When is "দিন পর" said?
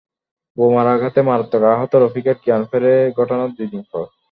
3.73-4.05